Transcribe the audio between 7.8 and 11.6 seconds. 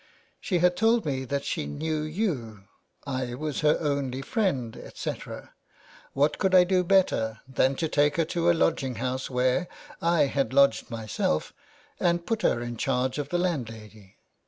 take her to a lodging house where I had lodged myself